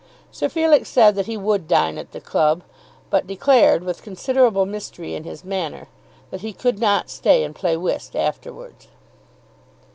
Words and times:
Sir 0.31 0.49
Felix 0.49 0.89
said 0.89 1.13
that 1.13 1.27
he 1.27 1.37
would 1.37 1.67
dine 1.67 1.99
at 1.99 2.11
the 2.11 2.19
club, 2.19 2.63
but 3.11 3.27
declared, 3.27 3.83
with 3.83 4.01
considerable 4.01 4.65
mystery 4.65 5.13
in 5.13 5.25
his 5.25 5.43
manner, 5.43 5.87
that 6.31 6.41
he 6.41 6.53
could 6.53 6.79
not 6.79 7.07
stay 7.11 7.43
and 7.43 7.53
play 7.53 7.77
whist 7.77 8.15
afterwards. 8.15 8.87